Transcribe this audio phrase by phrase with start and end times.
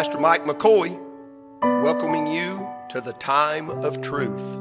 [0.00, 0.98] Pastor Mike McCoy,
[1.82, 4.56] welcoming you to the time of truth.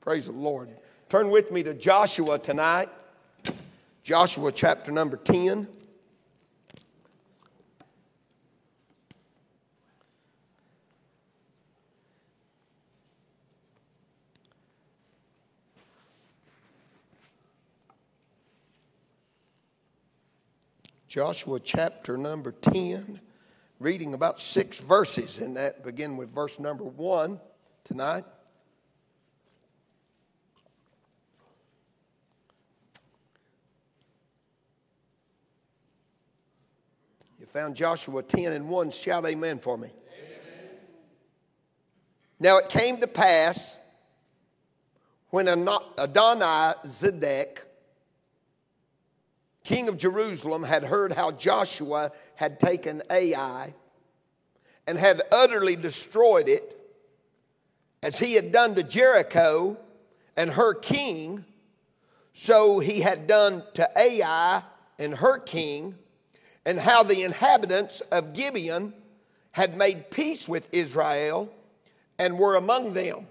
[0.00, 0.70] Praise the Lord.
[1.10, 2.88] Turn with me to Joshua tonight.
[4.02, 5.68] Joshua chapter number 10.
[21.12, 23.20] Joshua chapter number 10,
[23.80, 25.84] reading about six verses in that.
[25.84, 27.38] Begin with verse number 1
[27.84, 28.24] tonight.
[37.38, 38.90] You found Joshua 10 and 1.
[38.92, 39.88] Shout amen for me.
[39.88, 40.70] Amen.
[42.40, 43.76] Now it came to pass
[45.28, 47.58] when Adonai Zedek,
[49.64, 53.74] king of Jerusalem, had heard how Joshua had taken Ai
[54.86, 56.78] and had utterly destroyed it,
[58.02, 59.76] as he had done to Jericho
[60.36, 61.44] and her king,
[62.32, 64.62] so he had done to Ai
[64.98, 65.94] and her king,
[66.64, 68.94] and how the inhabitants of Gibeon
[69.52, 71.52] had made peace with Israel
[72.18, 73.26] and were among them.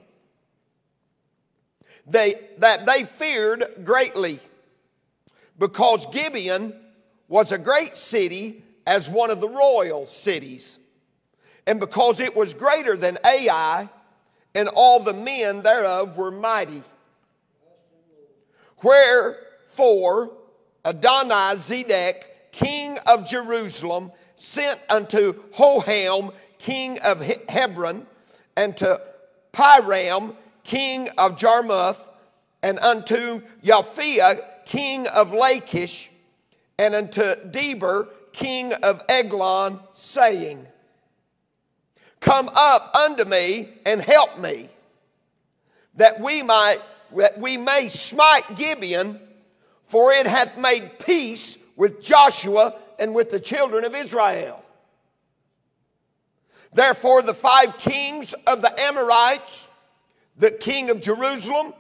[2.06, 4.40] They, that they feared greatly
[5.62, 6.74] because Gibeon
[7.28, 10.80] was a great city as one of the royal cities,
[11.68, 13.88] and because it was greater than Ai,
[14.56, 16.82] and all the men thereof were mighty.
[18.82, 20.32] Wherefore
[20.84, 28.08] Adonai Zedek, king of Jerusalem, sent unto Hoham, king of Hebron,
[28.58, 29.00] and to
[29.54, 32.10] Piram, king of Jarmuth,
[32.64, 36.10] and unto Japhia, king of Lachish,
[36.80, 40.66] and unto Deber, king of Eglon, saying,
[42.22, 44.70] Come up unto me and help me,
[45.96, 46.78] that we might
[47.14, 49.20] that we may smite Gibeon,
[49.84, 54.64] for it hath made peace with Joshua and with the children of Israel.
[56.72, 59.70] Therefore, the five kings of the Amorites,
[60.38, 61.74] the king of Jerusalem,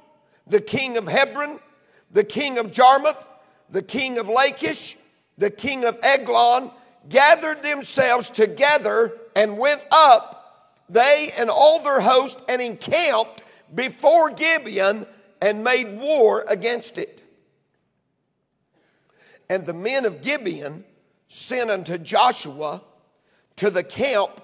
[0.45, 1.61] the king of Hebron,
[2.13, 3.29] the king of Jarmuth,
[3.69, 4.97] the king of Lachish,
[5.37, 6.71] the king of Eglon,
[7.09, 15.05] gathered themselves together and went up, they and all their host, and encamped before Gibeon
[15.41, 17.23] and made war against it.
[19.49, 20.83] And the men of Gibeon
[21.27, 22.81] sent unto Joshua
[23.55, 24.41] to the camp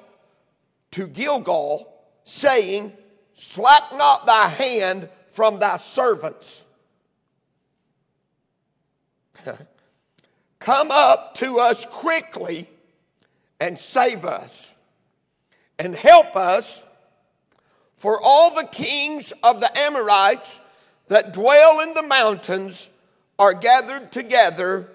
[0.92, 2.94] to Gilgal, saying,
[3.34, 6.66] Slack not thy hand from thy servants
[10.60, 12.70] Come up to us quickly
[13.60, 14.76] and save us
[15.80, 16.86] and help us,
[17.96, 20.62] for all the kings of the Amorites
[21.08, 22.90] that dwell in the mountains
[23.40, 24.88] are gathered together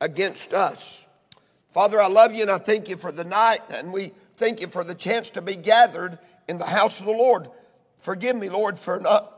[0.00, 1.06] against us.
[1.70, 4.66] Father, I love you and I thank you for the night, and we thank you
[4.66, 6.18] for the chance to be gathered
[6.48, 7.48] in the house of the Lord.
[7.96, 9.32] Forgive me, Lord, for not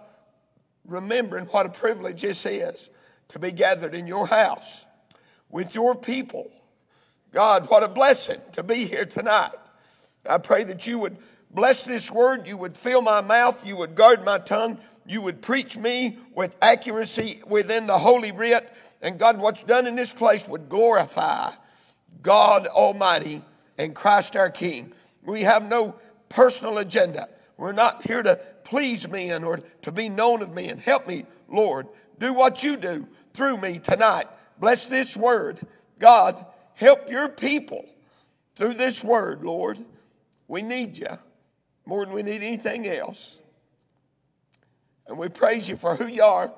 [0.87, 2.91] remembering what a privilege this is
[3.29, 4.87] to be gathered in your house
[5.51, 6.51] with your people.
[7.33, 9.53] God, what a blessing to be here tonight.
[10.29, 11.17] I pray that you would
[11.51, 15.41] bless this word, you would fill my mouth, you would guard my tongue, you would
[15.41, 20.49] preach me with accuracy within the Holy Writ, and God, what's done in this place
[20.49, 21.51] would glorify
[22.23, 23.43] God Almighty
[23.79, 24.93] and Christ our King.
[25.23, 25.95] We have no
[26.29, 27.29] personal agenda.
[27.57, 30.79] We're not here to please men or to be known of men.
[30.79, 31.87] Help me, Lord.
[32.19, 33.07] Do what you do
[33.39, 34.27] through me tonight.
[34.59, 35.61] Bless this word.
[36.01, 36.45] God,
[36.75, 37.89] help your people
[38.57, 39.79] through this word, Lord.
[40.49, 41.17] We need you
[41.87, 43.39] more than we need anything else.
[45.07, 46.53] And we praise you for who you are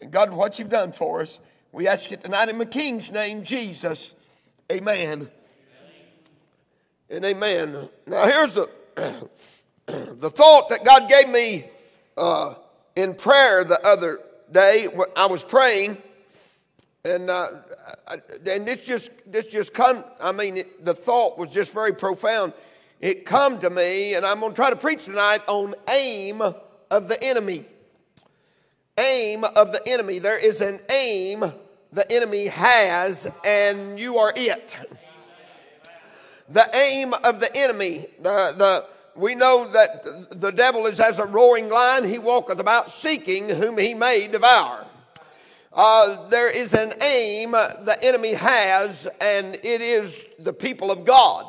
[0.00, 1.38] and God, what you've done for us.
[1.70, 4.14] We ask it tonight in the King's name, Jesus.
[4.70, 5.28] Amen.
[7.10, 7.90] And amen.
[8.06, 8.70] Now, here's the,
[9.86, 11.66] the thought that God gave me
[12.16, 12.54] uh,
[12.96, 14.20] in prayer the other
[14.50, 14.88] day.
[15.14, 15.98] I was praying
[17.04, 17.46] and uh,
[18.08, 20.04] and this just this just come.
[20.20, 22.52] I mean, it, the thought was just very profound.
[23.00, 27.08] It come to me, and I'm going to try to preach tonight on aim of
[27.08, 27.64] the enemy.
[28.96, 30.20] Aim of the enemy.
[30.20, 31.52] There is an aim
[31.92, 34.78] the enemy has, and you are it.
[36.48, 38.06] The aim of the enemy.
[38.20, 38.84] The the
[39.16, 43.76] we know that the devil is as a roaring lion; he walketh about seeking whom
[43.76, 44.86] he may devour.
[45.74, 51.46] Uh, there is an aim the enemy has, and it is the people of God.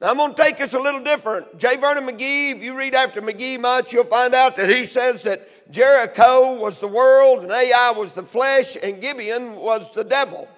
[0.00, 1.58] Now, I'm going to take this a little different.
[1.58, 1.76] J.
[1.76, 5.72] Vernon McGee, if you read after McGee much, you'll find out that he says that
[5.72, 10.48] Jericho was the world, and Ai was the flesh, and Gibeon was the devil.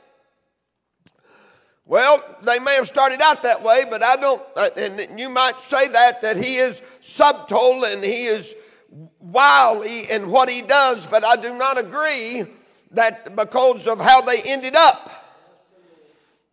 [1.87, 5.59] Well, they may have started out that way, but I don't, uh, and you might
[5.63, 8.55] say that, that he is subtle and he is
[9.21, 12.45] wily in what he does, but I do not agree
[12.93, 15.19] that because of how they ended up.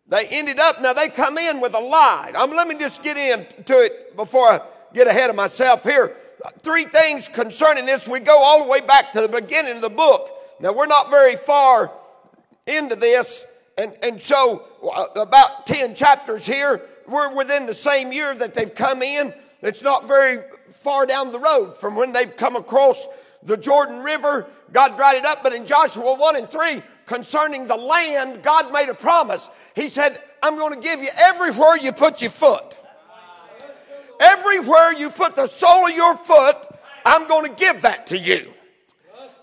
[0.08, 2.32] They ended up, now they come in with a lie.
[2.36, 4.60] Um, let me just get into it before I
[4.94, 6.14] get ahead of myself here.
[6.60, 8.06] Three things concerning this.
[8.06, 10.30] We go all the way back to the beginning of the book.
[10.60, 11.90] Now, we're not very far
[12.66, 13.44] into this,
[13.76, 16.82] and, and so uh, about 10 chapters here.
[17.08, 19.34] We're within the same year that they've come in.
[19.62, 20.38] It's not very
[20.70, 23.06] far down the road from when they've come across
[23.42, 24.46] the Jordan River.
[24.72, 28.88] God dried it up, but in Joshua 1 and 3, concerning the land, God made
[28.88, 29.48] a promise.
[29.74, 32.76] He said, I'm going to give you everywhere you put your foot.
[34.18, 36.56] Everywhere you put the sole of your foot,
[37.04, 38.52] I'm going to give that to you.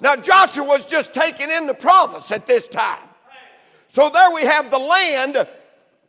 [0.02, 3.00] Now, Joshua was just taking in the promise at this time.
[3.88, 5.48] So there we have the land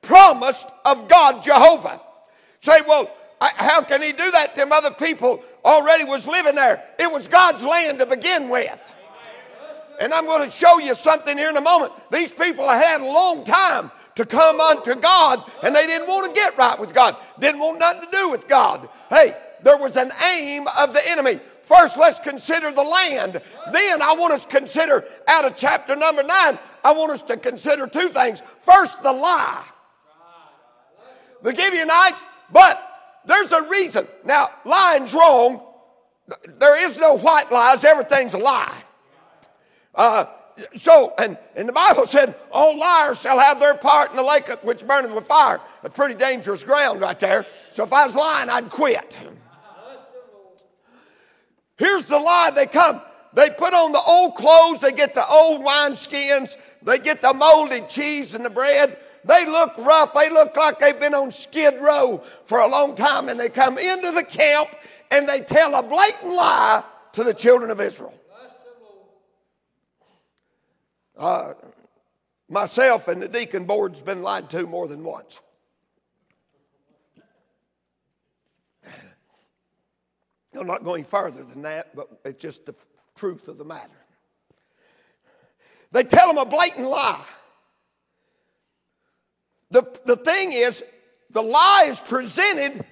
[0.03, 2.01] promised of God Jehovah.
[2.61, 4.57] Say, well, how can he do that?
[4.57, 6.83] Them other people already was living there.
[6.99, 8.94] It was God's land to begin with.
[10.01, 11.93] And I'm going to show you something here in a moment.
[12.11, 16.33] These people had a long time to come unto God, and they didn't want to
[16.33, 18.89] get right with God, didn't want nothing to do with God.
[19.11, 21.41] Hey, there was an aim of the enemy.
[21.63, 23.41] First, let's consider the land.
[23.73, 27.37] Then, I want us to consider out of chapter number nine, I want us to
[27.37, 28.43] consider two things.
[28.59, 29.65] First, the lie.
[31.43, 32.83] The Gibeonites, but
[33.25, 34.07] there's a reason.
[34.25, 35.63] Now, lying's wrong.
[36.47, 38.75] There is no white lies, everything's a lie.
[39.95, 40.27] Uh,
[40.77, 44.49] so, and, and the Bible said, all liars shall have their part in the lake
[44.63, 45.61] which burneth with fire.
[45.83, 47.47] That's pretty dangerous ground right there.
[47.73, 49.19] So if I was lying, I'd quit.
[51.77, 53.03] Here's the lie they come.
[53.33, 57.35] They put on the old clothes, they get the old wine skins, they get the
[57.35, 58.97] molded cheese and the bread.
[59.25, 60.13] They look rough.
[60.13, 63.29] They look like they've been on Skid Row for a long time.
[63.29, 64.69] And they come into the camp
[65.11, 68.13] and they tell a blatant lie to the children of Israel.
[71.17, 71.53] Uh,
[72.49, 75.41] myself and the deacon board's been lied to more than once.
[80.59, 82.75] I'm not going further than that, but it's just the
[83.17, 83.91] truth of the matter.
[85.91, 87.25] They tell them a blatant lie.
[89.71, 90.83] The, the thing is,
[91.31, 92.85] the lie is presented,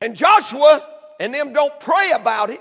[0.00, 0.86] and Joshua
[1.20, 2.60] and them don't pray about it,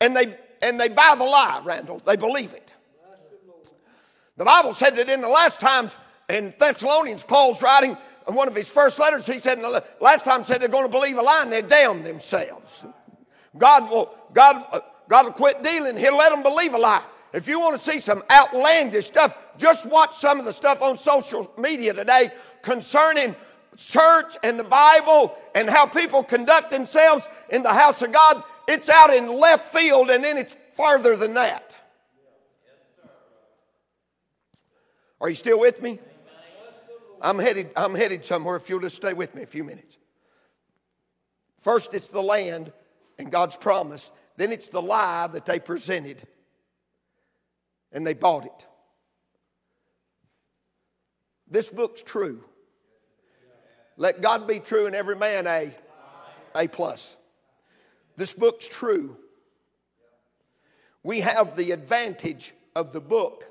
[0.00, 2.00] and they and they buy the lie, Randall.
[2.04, 2.74] They believe it.
[4.38, 5.96] The Bible said that in the last times
[6.28, 7.96] in Thessalonians, Paul's writing
[8.28, 10.84] in one of his first letters, he said, in the last time said they're going
[10.84, 12.86] to believe a lie and they damn themselves.
[13.56, 15.96] God will, God, God will quit dealing.
[15.96, 17.02] He'll let them believe a lie.
[17.32, 20.96] If you want to see some outlandish stuff, just watch some of the stuff on
[20.96, 22.30] social media today
[22.62, 23.34] concerning
[23.76, 28.44] church and the Bible and how people conduct themselves in the house of God.
[28.68, 31.77] It's out in left field and then it's farther than that.
[35.20, 35.98] Are you still with me?
[37.20, 39.96] I'm headed, I'm headed somewhere if you'll just stay with me a few minutes.
[41.58, 42.72] First, it's the land
[43.18, 44.12] and God's promise.
[44.36, 46.22] Then it's the lie that they presented
[47.90, 48.66] and they bought it.
[51.50, 52.44] This book's true.
[53.96, 55.74] Let God be true and every man a
[56.54, 57.16] A plus.
[58.16, 59.16] This book's true.
[61.02, 63.44] We have the advantage of the book.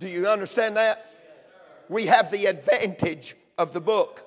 [0.00, 1.06] Do you understand that?
[1.88, 4.26] We have the advantage of the book.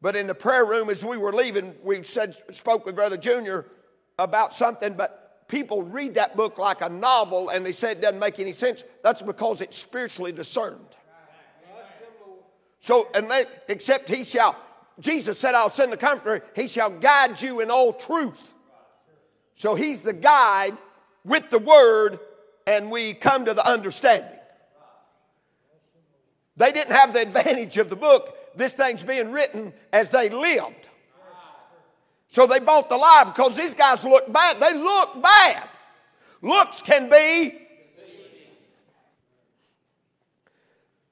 [0.00, 3.66] But in the prayer room, as we were leaving, we said, spoke with Brother Junior
[4.18, 8.20] about something, but people read that book like a novel and they say it doesn't
[8.20, 8.84] make any sense.
[9.02, 10.84] That's because it's spiritually discerned.
[12.80, 14.54] So, and they, except he shall,
[15.00, 18.52] Jesus said, I'll send the comforter, he shall guide you in all truth.
[19.54, 20.76] So he's the guide
[21.24, 22.20] with the word,
[22.66, 24.37] and we come to the understanding.
[26.58, 28.36] They didn't have the advantage of the book.
[28.56, 30.88] This thing's being written as they lived.
[32.26, 34.60] So they bought the lie because these guys look bad.
[34.60, 35.68] They look bad.
[36.42, 37.62] Looks can be.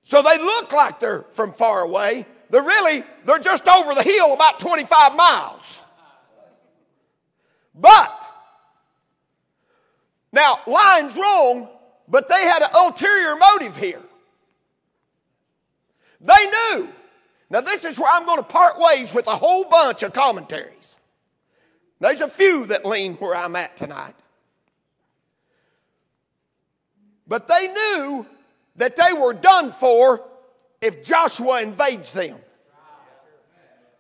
[0.03, 2.27] So they look like they're from far away.
[2.51, 5.83] They're really, they're just over the hill about 25 miles.
[7.75, 8.27] But
[10.33, 11.69] Now, lying's wrong,
[12.09, 14.03] but they had an ulterior motive here.
[16.21, 16.89] They knew.
[17.49, 20.99] Now, this is where I'm going to part ways with a whole bunch of commentaries.
[22.01, 24.15] There's a few that lean where I'm at tonight.
[27.29, 28.27] But they knew
[28.77, 30.23] that they were done for
[30.81, 32.39] if Joshua invades them.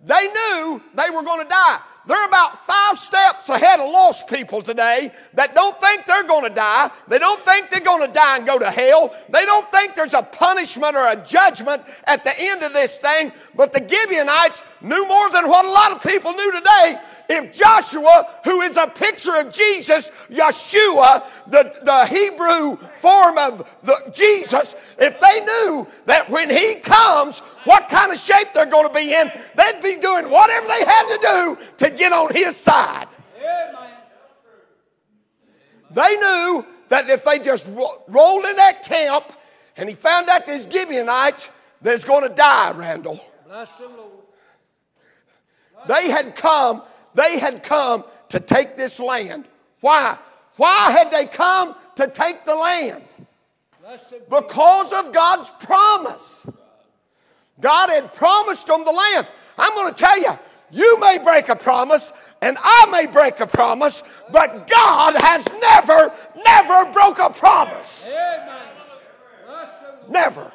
[0.04, 1.80] They knew they were going to die.
[2.06, 6.54] They're about five steps ahead of lost people today that don't think they're going to
[6.54, 6.90] die.
[7.08, 9.14] They don't think they're going to die and go to hell.
[9.28, 13.32] They don't think there's a punishment or a judgment at the end of this thing.
[13.56, 18.28] But the Gibeonites knew more than what a lot of people knew today if Joshua,
[18.44, 25.18] who is a picture of Jesus, Yeshua, the, the Hebrew form of the Jesus, if
[25.18, 29.30] they knew that when he comes, what kind of shape they're going to be in,
[29.56, 33.08] they'd be doing whatever they had to do to get on his side.
[35.90, 37.68] They knew that if they just
[38.08, 39.32] rolled in that camp
[39.76, 41.48] and he found out these Gibeonites,
[41.82, 43.20] they're going to die, Randall.
[45.86, 46.82] They had come
[47.16, 49.46] they had come to take this land.
[49.80, 50.18] Why?
[50.56, 53.02] Why had they come to take the land?
[54.28, 56.46] Because of God's promise.
[57.60, 59.26] God had promised them the land.
[59.56, 60.38] I'm going to tell you,
[60.70, 66.12] you may break a promise and I may break a promise, but God has never,
[66.44, 68.08] never broke a promise.
[70.10, 70.52] Never.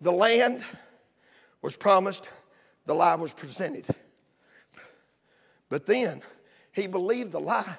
[0.00, 0.62] The land
[1.66, 2.30] was promised,
[2.84, 3.88] the lie was presented.
[5.68, 6.22] But then
[6.70, 7.76] he believed the lie,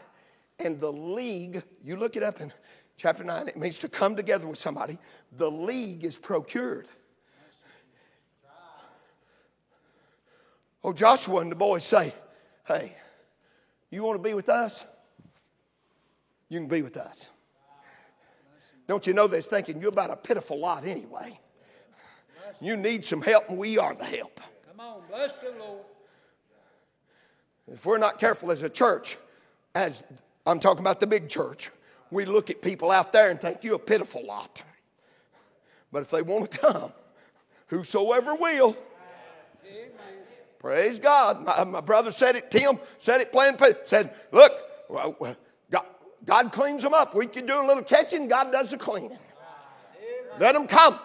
[0.59, 2.51] and the league, you look it up in
[2.97, 4.97] chapter 9, it means to come together with somebody.
[5.37, 6.89] The league is procured.
[10.83, 12.13] Oh, Joshua and the boys say,
[12.67, 12.93] Hey,
[13.89, 14.85] you want to be with us?
[16.49, 17.29] You can be with us.
[18.85, 21.39] Don't you know they're thinking you're about a pitiful lot anyway?
[22.61, 24.39] You need some help, and we are the help.
[24.67, 25.83] Come on, bless the Lord.
[27.71, 29.17] If we're not careful as a church,
[29.75, 30.01] as
[30.45, 31.69] I'm talking about the big church,
[32.11, 34.63] we look at people out there and think you a pitiful lot.
[35.91, 36.93] But if they want to come,
[37.67, 38.77] whosoever will,
[39.65, 39.91] Amen.
[40.59, 41.45] praise God.
[41.45, 44.53] My, my, brother said it, Tim said it plain, said, look,
[44.89, 45.85] God,
[46.25, 47.13] God cleans them up.
[47.13, 49.11] We can do a little catching, God does the cleaning.
[49.11, 50.39] Amen.
[50.39, 50.99] Let them come.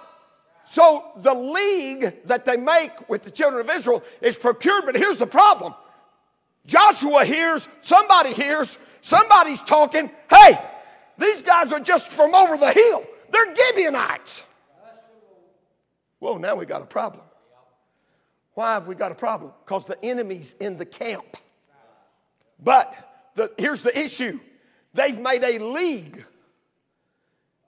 [0.65, 5.19] So the league that they make with the children of Israel is procured, but here's
[5.19, 5.75] the problem.
[6.67, 10.59] Joshua hears, somebody hears, somebody's talking, hey,
[11.19, 13.05] these guys are just from over the hill.
[13.31, 14.45] They're Gibeonites.
[16.21, 17.25] Whoa, now we got a problem.
[18.55, 19.53] Why have we got a problem?
[19.65, 21.37] Because the enemy's in the camp.
[22.63, 24.39] But the, here's the issue
[24.95, 26.25] they've made a league.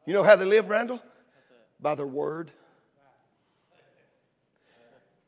[0.06, 1.02] You know how they live, Randall?
[1.80, 2.50] By their word.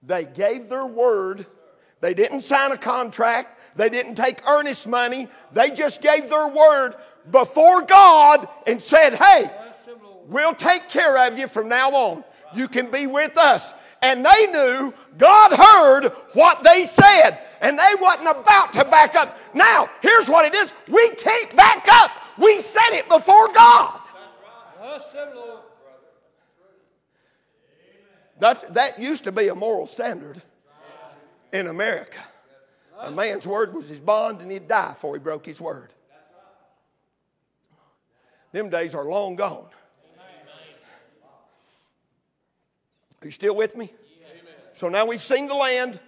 [0.06, 1.46] They gave their word.
[2.00, 3.60] They didn't sign a contract.
[3.76, 5.28] They didn't take earnest money.
[5.52, 6.94] They just gave their word
[7.30, 9.50] before God and said, Hey,
[10.28, 12.24] we'll take care of you from now on.
[12.54, 13.74] You can be with us.
[14.02, 19.36] And they knew God heard what they said, and they wasn't about to back up.
[19.54, 22.10] Now, here's what it is we can't back up.
[22.38, 23.98] We said it before God.
[28.38, 30.42] That, that used to be a moral standard
[31.52, 32.18] in America.
[33.00, 35.90] A man's word was his bond, and he'd die before he broke his word.
[38.52, 39.68] Them days are long gone.
[43.22, 43.92] Are you still with me?
[44.74, 45.98] So now we've seen the land,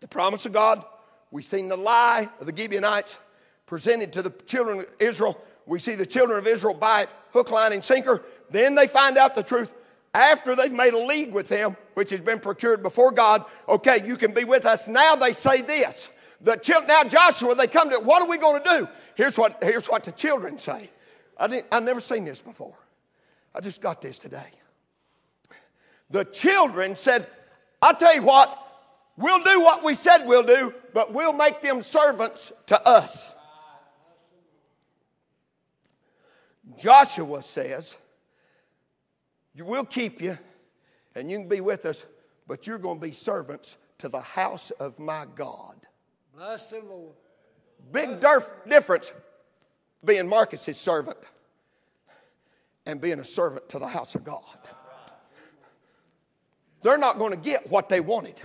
[0.00, 0.84] the promise of God.
[1.30, 3.18] We've seen the lie of the Gibeonites
[3.66, 5.40] presented to the children of Israel.
[5.66, 8.22] We see the children of Israel buy it hook, line, and sinker.
[8.50, 9.74] Then they find out the truth
[10.14, 14.16] after they've made a league with him, which has been procured before God, okay, you
[14.16, 14.88] can be with us.
[14.88, 16.10] Now they say this.
[16.40, 18.88] The now Joshua, they come to, what are we going to do?
[19.14, 20.90] Here's what, here's what the children say.
[21.38, 22.74] I didn't, I've never seen this before.
[23.54, 24.50] I just got this today.
[26.10, 27.26] The children said,
[27.80, 28.58] I'll tell you what,
[29.16, 33.34] we'll do what we said we'll do, but we'll make them servants to us.
[36.78, 37.96] Joshua says,
[39.54, 40.38] you will keep you,
[41.14, 42.04] and you can be with us,
[42.46, 45.76] but you're going to be servants to the house of my God.
[46.34, 47.14] Bless the Lord.
[47.92, 49.12] Big derf- difference
[50.04, 51.18] being Marcus's servant
[52.86, 54.42] and being a servant to the house of God.
[56.82, 58.40] They're not going to get what they wanted.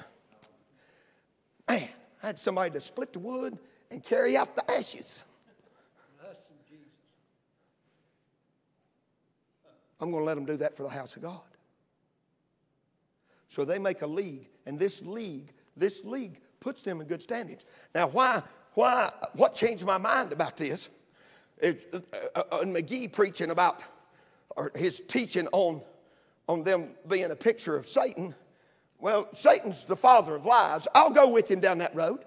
[1.68, 1.90] Man,
[2.22, 3.58] I had somebody to split the wood
[3.90, 5.26] and carry out the ashes.
[6.20, 6.86] Bless him, Jesus.
[10.00, 11.42] I'm going to let them do that for the house of God.
[13.50, 17.66] So they make a league, and this league, this league puts them in good standings.
[17.96, 20.89] Now, why, why, what changed my mind about this?
[21.58, 22.00] It's, uh,
[22.36, 23.82] uh, uh, McGee preaching about,
[24.56, 25.82] or his teaching on,
[26.48, 28.36] on them being a picture of Satan.
[29.00, 30.88] Well, Satan's the father of lies.
[30.94, 32.25] I'll go with him down that road.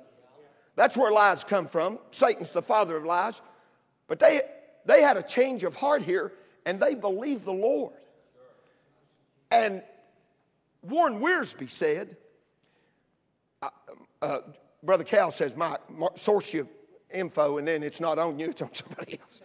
[0.77, 1.99] That's where lies come from.
[2.11, 3.43] Satan's the father of lies.
[4.09, 4.41] But they,
[4.87, 6.33] they had a change of heart here,
[6.67, 7.93] and they believed the Lord.
[9.51, 9.83] And
[10.83, 12.17] Warren Wiersbe said,
[13.63, 13.69] uh,
[14.23, 14.39] uh,
[14.83, 15.77] Brother Cal says, my,
[16.15, 16.67] source your
[17.13, 19.43] info, and then it's not on you, it's on somebody else.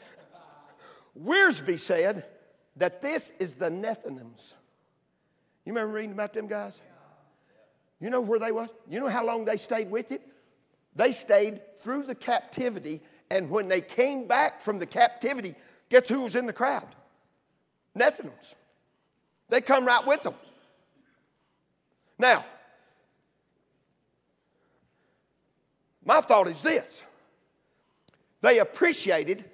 [1.22, 2.26] Wiersbe said
[2.76, 4.54] that this is the Nethinims.
[5.66, 6.82] You remember reading about them guys?
[8.00, 8.70] You know where they was?
[8.90, 10.22] You know how long they stayed with it?
[10.96, 15.56] They stayed through the captivity, and when they came back from the captivity,
[15.90, 16.96] guess who was in the crowd?
[17.98, 18.56] Nethinims.
[19.50, 20.34] They come right with them.
[22.18, 22.46] Now,
[26.04, 27.02] my thought is this
[28.42, 29.46] they appreciated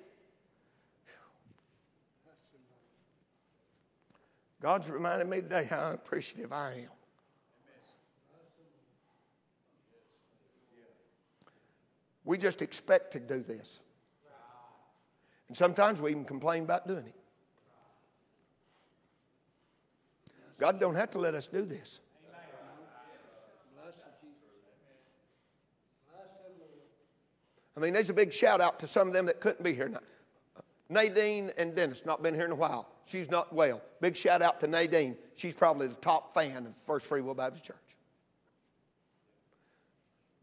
[4.61, 6.89] God's reminded me today how appreciative I am.
[12.23, 13.81] We just expect to do this.
[15.47, 17.20] And sometimes we even complain about doing it.
[20.61, 22.01] God don't have to let us do this.
[27.75, 29.89] I mean, there's a big shout out to some of them that couldn't be here.
[29.89, 30.01] Now,
[30.87, 32.87] Nadine and Dennis, not been here in a while.
[33.05, 33.81] She's not well.
[34.01, 35.17] Big shout out to Nadine.
[35.35, 37.77] She's probably the top fan of First Free Will Baptist Church.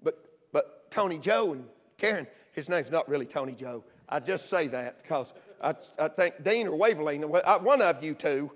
[0.03, 0.19] But,
[0.53, 1.65] but Tony Joe and
[1.97, 3.85] Karen, his name's not really Tony Joe.
[4.09, 8.51] I just say that because I, I think Dean or Waverly, one of you two,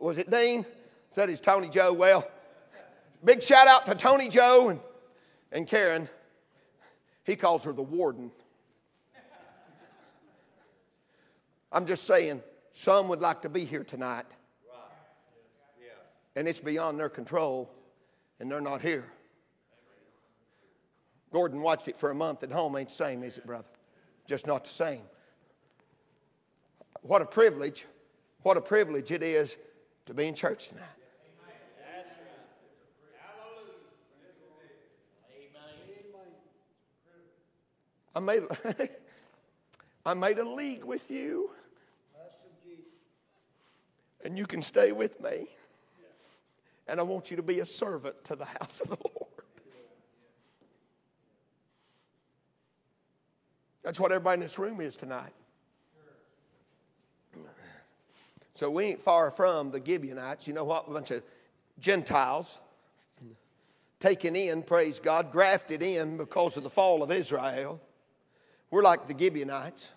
[0.00, 0.66] was it Dean?
[1.10, 1.92] Said it's Tony Joe.
[1.92, 2.28] Well,
[3.24, 4.80] big shout out to Tony Joe and,
[5.50, 6.08] and Karen.
[7.24, 8.30] He calls her the warden.
[11.72, 12.42] I'm just saying,
[12.72, 14.26] some would like to be here tonight.
[16.36, 17.68] And it's beyond their control,
[18.38, 19.04] and they're not here.
[21.32, 22.76] Gordon watched it for a month at home.
[22.76, 23.66] Ain't the same, is it, brother?
[24.26, 25.02] Just not the same.
[27.02, 27.86] What a privilege,
[28.42, 29.56] what a privilege it is
[30.06, 30.99] to be in church tonight.
[38.14, 38.42] I made,
[40.06, 41.50] I made a league with you.
[44.24, 45.46] And you can stay with me.
[46.88, 49.30] And I want you to be a servant to the house of the Lord.
[53.82, 55.32] That's what everybody in this room is tonight.
[58.54, 60.46] So we ain't far from the Gibeonites.
[60.46, 60.86] You know what?
[60.86, 61.22] A bunch of
[61.78, 62.58] Gentiles
[64.00, 67.80] taken in, praise God, grafted in because of the fall of Israel.
[68.70, 69.92] We're like the Gibeonites.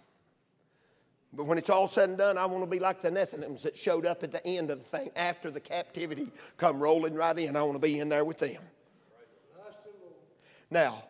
[1.36, 3.76] But when it's all said and done, I want to be like the Nethinims that
[3.76, 7.56] showed up at the end of the thing after the captivity come rolling right in.
[7.56, 8.62] I want to be in there with them.
[10.70, 11.04] Now,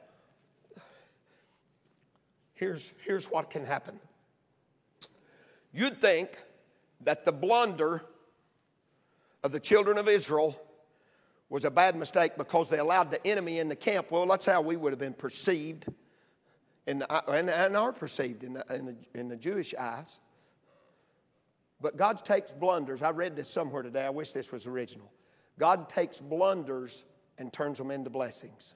[2.53, 3.99] here's, here's what can happen.
[5.73, 6.37] You'd think
[7.01, 8.03] that the blunder
[9.43, 10.57] of the children of Israel
[11.49, 14.09] was a bad mistake because they allowed the enemy in the camp.
[14.09, 15.85] Well, that's how we would have been perceived
[16.87, 20.19] and, and, and are perceived in the, in, the, in the Jewish eyes.
[21.81, 23.01] But God takes blunders.
[23.01, 24.05] I read this somewhere today.
[24.05, 25.11] I wish this was original.
[25.59, 27.03] God takes blunders
[27.37, 28.73] and turns them into blessings.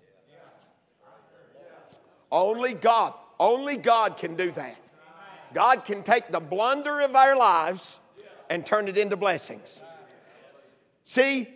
[2.31, 4.75] Only God, only God can do that.
[5.53, 8.01] God can take the blunder of our lives
[8.49, 9.81] and turn it into blessings.
[11.05, 11.47] See,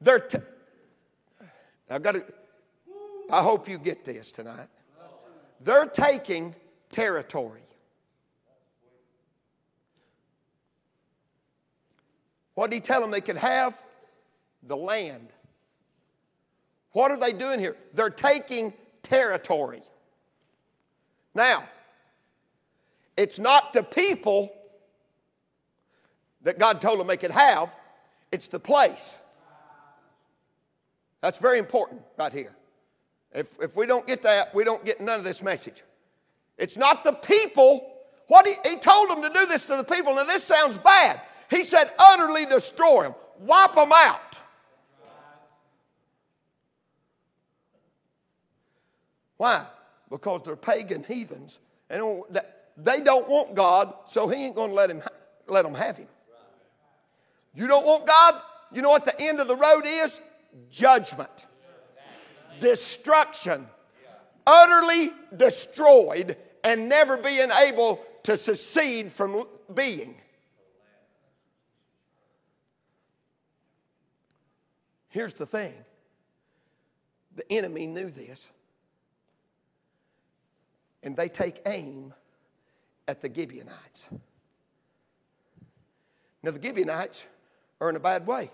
[0.00, 0.20] they're.
[0.20, 0.38] T-
[1.88, 2.24] I've got to.
[3.30, 4.68] I hope you get this tonight.
[5.64, 6.54] They're taking
[6.90, 7.62] territory.
[12.54, 13.82] What did he tell them they could have?
[14.62, 15.32] The land.
[16.92, 17.76] What are they doing here?
[17.94, 19.82] They're taking territory.
[21.34, 21.64] Now,
[23.16, 24.52] it's not the people
[26.42, 27.74] that God told them they could have,
[28.30, 29.22] it's the place.
[31.22, 32.54] That's very important right here.
[33.34, 35.82] If, if we don't get that, we don't get none of this message.
[36.56, 37.92] It's not the people.
[38.28, 40.14] What he, he told them to do this to the people.
[40.14, 41.20] Now, this sounds bad.
[41.50, 44.38] He said, utterly destroy them, wipe them out.
[49.36, 49.66] Why?
[50.14, 51.58] because they're pagan heathens.
[51.90, 52.22] And
[52.76, 55.02] they don't want God, so He ain't going to let, him,
[55.48, 56.06] let them have Him.
[57.54, 58.40] You don't want God?
[58.72, 60.20] You know what the end of the road is?
[60.70, 61.46] Judgment,
[62.60, 63.66] destruction,
[64.46, 70.16] utterly destroyed, and never being able to secede from being.
[75.08, 75.72] Here's the thing
[77.36, 78.50] the enemy knew this,
[81.02, 82.12] and they take aim
[83.06, 84.08] at the Gibeonites.
[86.42, 87.26] Now, the Gibeonites
[87.80, 88.50] are in a bad way.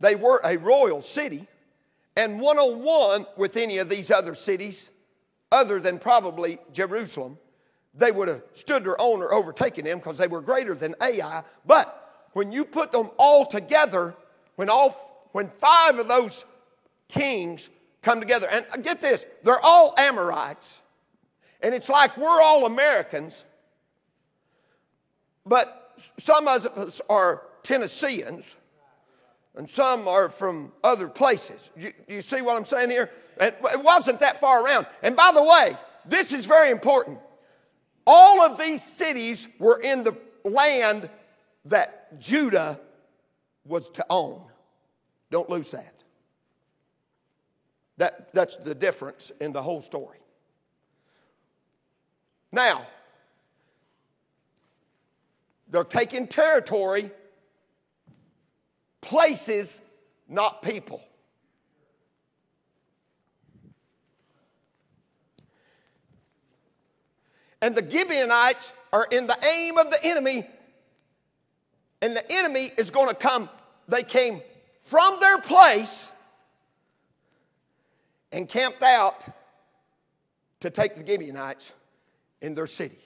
[0.00, 1.46] They were a royal city,
[2.16, 4.90] and one on one with any of these other cities,
[5.50, 7.38] other than probably Jerusalem,
[7.94, 11.42] they would have stood their own or overtaken them because they were greater than Ai.
[11.66, 14.14] But when you put them all together,
[14.56, 14.90] when all
[15.32, 16.44] when five of those
[17.08, 17.70] kings
[18.02, 20.80] come together, and uh, get this, they're all Amorites.
[21.62, 23.44] And it's like we're all Americans,
[25.46, 28.56] but some of us are Tennesseans,
[29.54, 31.70] and some are from other places.
[31.76, 33.10] You, you see what I'm saying here?
[33.38, 34.86] And it wasn't that far around.
[35.02, 37.18] And by the way, this is very important.
[38.06, 41.08] All of these cities were in the land
[41.66, 42.80] that Judah
[43.64, 44.42] was to own.
[45.30, 45.94] Don't lose that.
[47.98, 50.18] that that's the difference in the whole story.
[52.50, 52.84] Now,
[55.70, 57.10] they're taking territory,
[59.02, 59.82] places,
[60.28, 61.02] not people.
[67.60, 70.46] And the Gibeonites are in the aim of the enemy,
[72.00, 73.48] and the enemy is going to come.
[73.86, 74.40] They came
[74.80, 76.10] from their place
[78.32, 79.24] and camped out
[80.60, 81.72] to take the Gibeonites
[82.40, 82.98] in their city.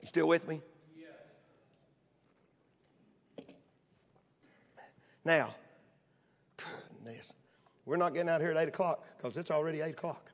[0.00, 0.60] You still with me?
[5.24, 5.54] Now,
[6.56, 7.32] goodness,
[7.86, 10.30] we're not getting out here at 8 o'clock because it's already 8 o'clock.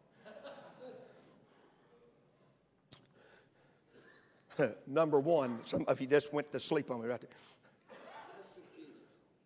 [4.87, 7.31] Number one, some of you just went to sleep on me right there.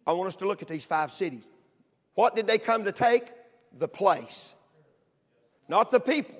[0.06, 1.46] I want us to look at these five cities.
[2.14, 3.32] What did they come to take?
[3.78, 4.54] The place,
[5.66, 6.38] not the people.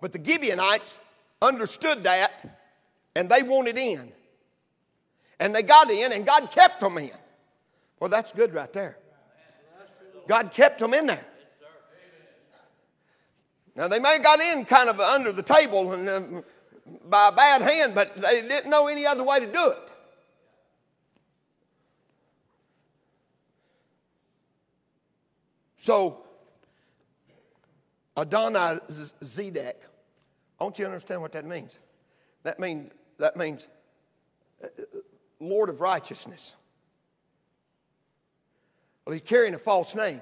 [0.00, 1.00] But the Gibeonites
[1.42, 2.44] understood that
[3.16, 4.12] and they wanted in.
[5.40, 7.10] And they got in and God kept them in.
[7.98, 8.98] Well, that's good right there.
[10.28, 11.26] God kept them in there.
[13.74, 16.42] Now, they may have got in kind of under the table and, uh,
[17.08, 19.92] by a bad hand, but they didn't know any other way to do it.
[25.76, 26.24] So,
[28.18, 29.74] Adonai Zedek,
[30.60, 31.78] I want you to understand what that means.
[32.42, 33.68] That, mean, that means
[34.62, 34.98] uh, uh,
[35.40, 36.54] Lord of righteousness.
[39.04, 40.20] Well, he's carrying a false name.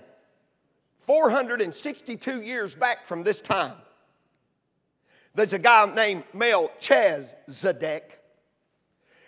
[1.01, 3.75] 462 years back from this time,
[5.35, 8.19] there's a guy named Melchizedek.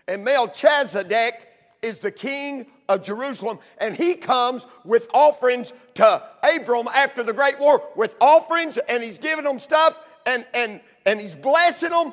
[0.09, 1.46] And Melchizedek
[1.83, 7.59] is the king of Jerusalem, and he comes with offerings to Abram after the Great
[7.59, 12.12] War with offerings, and he's giving them stuff, and, and, and he's blessing them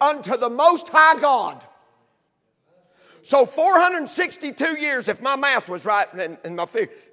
[0.00, 1.64] unto the Most High God.
[3.22, 6.06] So 462 years, if my math was right
[6.44, 6.66] in my,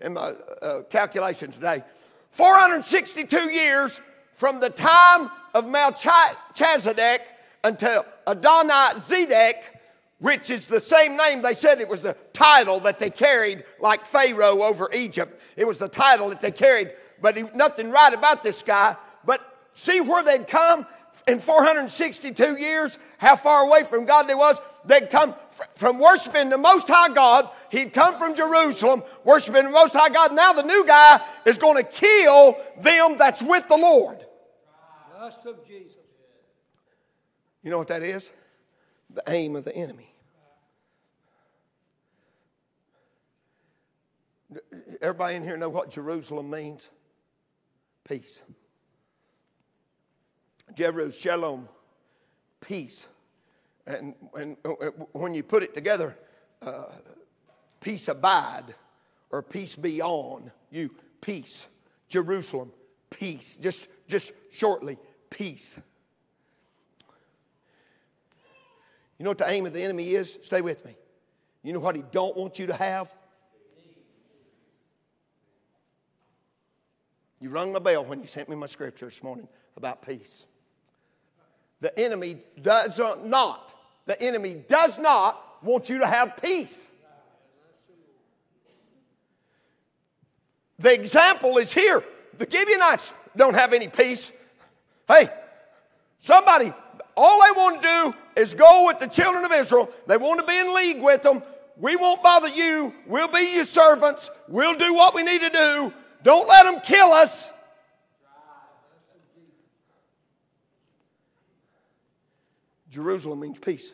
[0.10, 1.84] my uh, calculations today,
[2.30, 7.22] 462 years from the time of Melchizedek
[7.63, 9.63] until Adonai Zedek,
[10.20, 11.41] which is the same name.
[11.41, 15.41] They said it was the title that they carried, like Pharaoh over Egypt.
[15.56, 16.91] It was the title that they carried,
[17.22, 18.96] but he, nothing right about this guy.
[19.26, 19.41] But
[19.74, 20.86] see where they'd come
[21.27, 24.60] in 462 years, how far away from God they was.
[24.86, 25.36] They'd come
[25.75, 27.49] from worshiping the Most High God.
[27.69, 30.34] He'd come from Jerusalem, worshiping the Most High God.
[30.34, 34.19] Now the new guy is going to kill them that's with the Lord.
[37.63, 38.32] You know what that is?
[39.13, 40.13] The aim of the enemy.
[45.01, 46.89] Everybody in here know what Jerusalem means?
[48.08, 48.41] Peace.
[50.78, 51.68] Jerusalem,
[52.62, 53.08] peace.
[53.88, 54.58] And, and,
[55.12, 56.16] when you put it together,
[56.62, 56.84] uh,
[57.82, 58.76] peace abide
[59.32, 61.68] or peace be on you, peace.
[62.10, 62.72] Jerusalem,
[63.10, 63.58] peace.
[63.58, 65.00] Just, just shortly,
[65.32, 65.80] peace.
[69.18, 70.38] You know what the aim of the enemy is?
[70.44, 70.96] Stay with me.
[71.63, 73.12] You know what he don't want you to have?
[77.42, 80.46] You rung my bell when you sent me my scripture this morning about peace.
[81.80, 83.74] The enemy does not,
[84.06, 86.90] the enemy does not want you to have peace.
[90.80, 92.04] The example is here.
[92.38, 94.32] The Gibeonites don't have any peace.
[95.08, 95.30] Hey,
[96.20, 96.74] somebody,
[97.16, 99.90] all they want to do is go with the children of Israel.
[100.06, 101.42] They want to be in league with them.
[101.78, 102.94] We won't bother you.
[103.06, 104.30] We'll be your servants.
[104.48, 105.94] We'll do what we need to do.
[106.24, 107.54] Don't let them kill us.
[112.89, 113.91] Jerusalem means peace.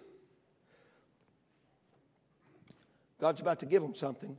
[3.19, 4.37] God's about to give them something.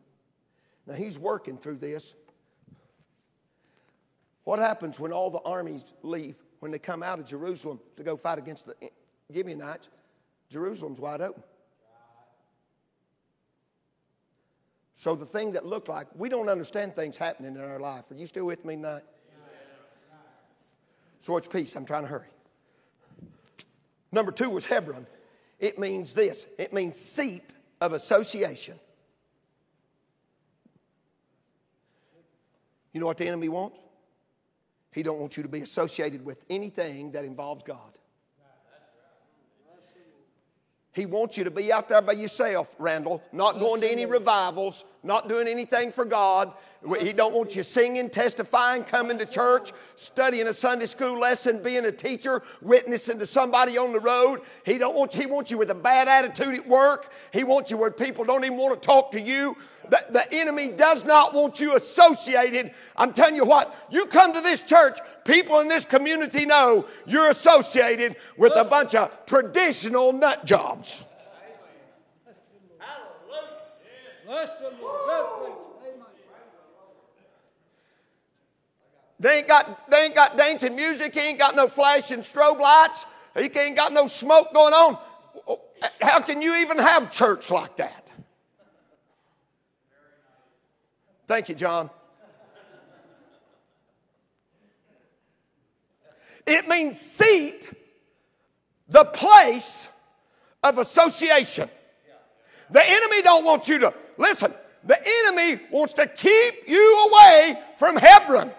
[0.86, 2.14] Now, He's working through this.
[4.44, 8.16] What happens when all the armies leave, when they come out of Jerusalem to go
[8.16, 8.74] fight against the
[9.32, 9.88] Gibeonites?
[10.50, 11.42] Jerusalem's wide open.
[14.96, 18.10] So the thing that looked like, we don't understand things happening in our life.
[18.10, 19.02] Are you still with me tonight?
[21.20, 21.74] So it's peace.
[21.74, 22.28] I'm trying to hurry.
[24.14, 25.08] Number two was Hebron.
[25.58, 28.78] It means this it means seat of association.
[32.92, 33.76] You know what the enemy wants?
[34.92, 37.98] He don't want you to be associated with anything that involves God.
[40.92, 44.84] He wants you to be out there by yourself, Randall, not going to any revivals,
[45.02, 46.52] not doing anything for God.
[47.00, 51.86] He don't want you singing, testifying, coming to church, studying a Sunday school lesson, being
[51.86, 54.42] a teacher, witnessing to somebody on the road.
[54.66, 57.10] He don't want he wants you with a bad attitude at work.
[57.32, 59.56] He wants you where people don't even want to talk to you.
[59.88, 62.72] The, the enemy does not want you associated.
[62.96, 67.28] I'm telling you what, you come to this church, people in this community know you're
[67.30, 71.04] associated with a bunch of traditional nut jobs.
[79.24, 83.06] They ain't got they ain't got dancing music, he ain't got no flashing strobe lights,
[83.34, 84.98] he ain't got no smoke going on.
[86.02, 88.10] How can you even have church like that?
[91.26, 91.88] Thank you, John.
[96.46, 97.72] It means seat,
[98.90, 99.88] the place
[100.62, 101.70] of association.
[102.68, 104.52] The enemy don't want you to listen.
[104.84, 108.52] The enemy wants to keep you away from Hebron.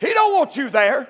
[0.00, 1.08] He don't want you there.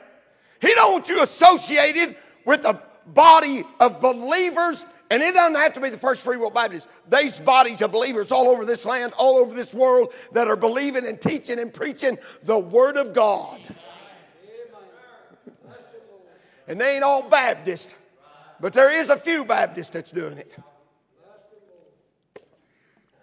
[0.61, 5.81] He don't want you associated with a body of believers and it doesn't have to
[5.81, 6.87] be the First Free Will Baptist.
[7.11, 11.07] These bodies of believers all over this land, all over this world that are believing
[11.07, 13.61] and teaching and preaching the Word of God.
[16.67, 17.95] And they ain't all Baptist,
[18.61, 20.53] but there is a few Baptists that's doing it.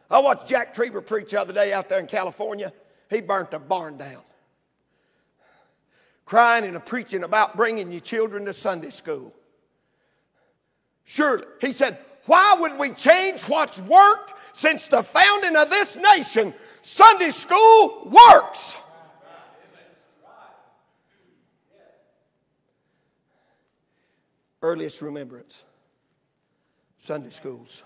[0.09, 2.73] I watched Jack Trieber preach the other day out there in California.
[3.11, 4.21] He burnt a barn down.
[6.25, 9.33] Crying and preaching about bringing your children to Sunday school.
[11.03, 16.53] Surely, he said, why would we change what's worked since the founding of this nation?
[16.81, 18.77] Sunday school works.
[24.61, 25.63] Earliest remembrance
[26.97, 27.83] Sunday schools.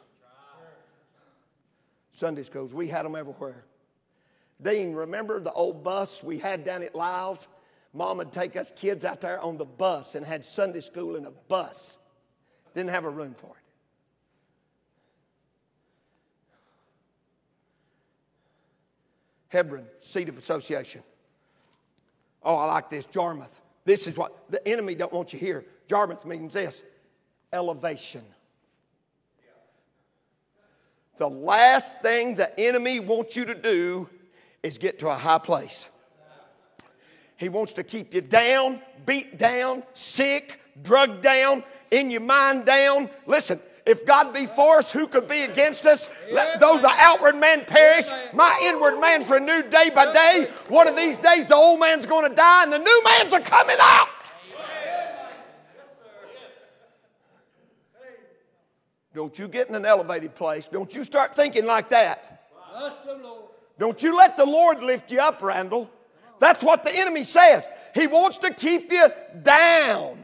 [2.13, 2.73] Sunday schools.
[2.73, 3.65] We had them everywhere.
[4.61, 7.49] Dean, remember the old bus we had down at Lyles?
[7.93, 11.25] Mom would take us kids out there on the bus and had Sunday school in
[11.25, 11.97] a bus.
[12.75, 13.63] Didn't have a room for it.
[19.49, 21.01] Hebron, seat of association.
[22.43, 23.07] Oh, I like this.
[23.07, 23.59] Jarmuth.
[23.83, 25.65] This is what the enemy don't want you here.
[25.87, 26.83] Jarmuth means this
[27.51, 28.23] elevation.
[31.17, 34.07] The last thing the enemy wants you to do
[34.63, 35.89] is get to a high place.
[37.39, 43.09] He wants to keep you down, beat down, sick, drugged down, in your mind down.
[43.25, 46.09] Listen, if God be for us, who could be against us?
[46.31, 50.49] Let though the outward man perish, my inward man's renewed day by day.
[50.67, 53.39] One of these days, the old man's going to die and the new man's are
[53.39, 54.09] coming out.
[59.15, 60.67] Don't you get in an elevated place.
[60.67, 62.47] Don't you start thinking like that.
[63.79, 65.89] Don't you let the Lord lift you up, Randall.
[66.39, 67.67] That's what the enemy says.
[67.93, 69.07] He wants to keep you
[69.41, 70.23] down.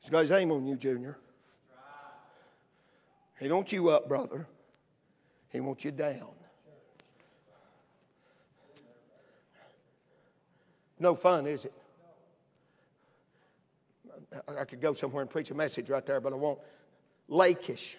[0.00, 1.18] He's got his aim on you, Junior.
[3.38, 4.46] He don't you up, brother.
[5.50, 6.30] He wants you down.
[10.98, 11.72] No fun, is it?
[14.58, 16.58] I could go somewhere and preach a message right there, but I won't.
[17.28, 17.98] Lachish.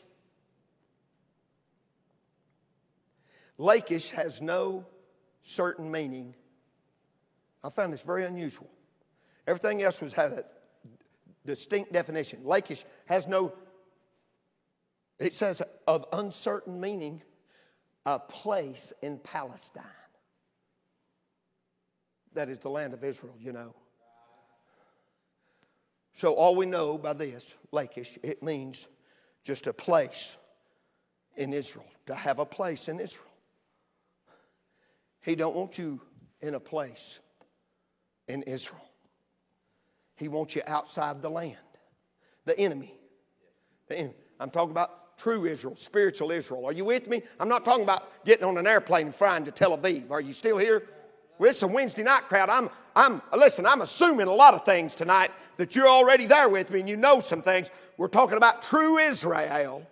[3.59, 4.85] Lachish has no
[5.41, 6.33] certain meaning.
[7.61, 8.69] I found this very unusual.
[9.45, 10.45] Everything else was had a
[11.45, 12.39] distinct definition.
[12.45, 13.53] Lachish has no,
[15.19, 17.21] it says of uncertain meaning,
[18.05, 19.83] a place in Palestine.
[22.33, 23.75] That is the land of Israel, you know.
[26.13, 28.87] So all we know by this, Lachish, it means
[29.43, 30.37] just a place
[31.35, 33.28] in Israel, to have a place in Israel.
[35.21, 36.01] He don't want you
[36.41, 37.19] in a place
[38.27, 38.89] in Israel.
[40.15, 41.57] He wants you outside the land.
[42.45, 42.93] The enemy.
[43.87, 44.15] The enemy.
[44.39, 46.65] I'm talking about true Israel, spiritual Israel.
[46.65, 47.21] Are you with me?
[47.39, 50.11] I'm not talking about getting on an airplane and flying to Tel Aviv.
[50.11, 50.83] Are you still here?
[51.37, 52.49] Well, it's a Wednesday night crowd.
[52.49, 56.71] I'm, I'm, listen, I'm assuming a lot of things tonight that you're already there with
[56.71, 57.71] me and you know some things.
[57.97, 59.85] We're talking about true Israel.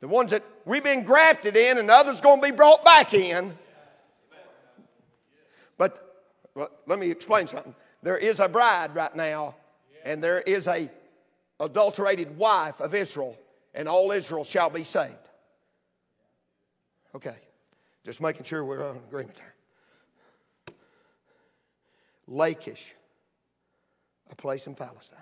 [0.00, 3.56] The ones that we've been grafted in and others going to be brought back in.
[5.78, 7.74] But well, let me explain something.
[8.02, 9.54] There is a bride right now,
[10.04, 10.90] and there is a
[11.60, 13.38] adulterated wife of Israel,
[13.74, 15.16] and all Israel shall be saved.
[17.14, 17.36] Okay,
[18.04, 20.74] just making sure we're on agreement there.
[22.26, 22.94] Lachish,
[24.30, 25.18] a place in Palestine.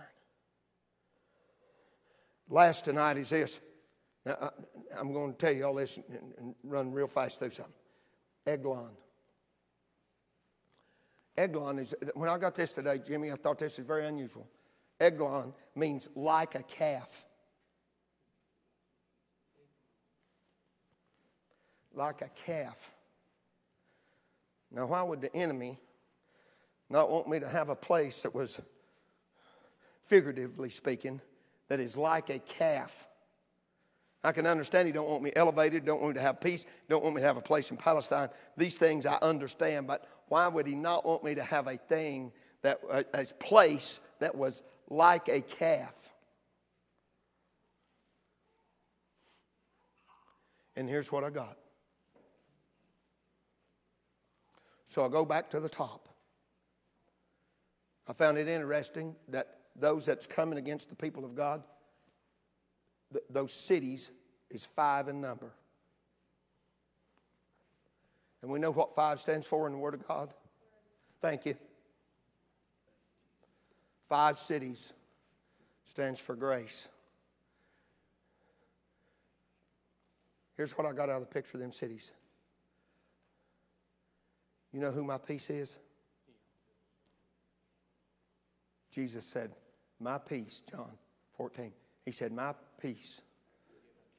[2.48, 3.58] Last tonight is this.
[4.30, 4.50] Now, uh,
[4.96, 5.98] I'm going to tell you all this
[6.38, 7.74] and run real fast through something.
[8.46, 8.92] Eglon.
[11.36, 14.46] Eglon is, when I got this today, Jimmy, I thought this is very unusual.
[15.00, 17.24] Eglon means like a calf.
[21.92, 22.92] Like a calf.
[24.70, 25.76] Now, why would the enemy
[26.88, 28.60] not want me to have a place that was,
[30.04, 31.20] figuratively speaking,
[31.66, 33.08] that is like a calf.
[34.22, 37.02] I can understand he don't want me elevated, don't want me to have peace, don't
[37.02, 38.28] want me to have a place in Palestine.
[38.56, 42.32] These things I understand, but why would he not want me to have a thing
[42.62, 46.10] that a, place that was like a calf?
[50.76, 51.56] And here's what I got.
[54.86, 56.08] So I go back to the top.
[58.06, 61.62] I found it interesting that those that's coming against the people of God,
[63.12, 64.10] th- those cities
[64.50, 65.52] is five in number.
[68.42, 70.32] And we know what five stands for in the Word of God.
[71.20, 71.54] Thank you.
[74.08, 74.92] Five cities
[75.84, 76.88] stands for grace.
[80.56, 82.12] Here's what I got out of the picture of them cities.
[84.72, 85.78] You know who my peace is?
[88.90, 89.52] Jesus said,
[89.98, 90.90] My peace, John
[91.36, 91.72] 14.
[92.10, 93.20] He said, My peace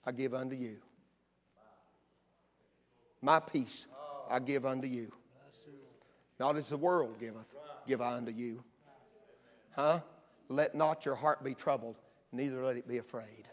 [0.05, 0.77] I give unto you.
[3.21, 3.85] My peace
[4.29, 5.11] I give unto you.
[6.39, 7.53] Not as the world giveth,
[7.85, 8.63] give I unto you.
[9.75, 9.99] Huh?
[10.47, 11.97] Let not your heart be troubled,
[12.31, 13.49] neither let it be afraid.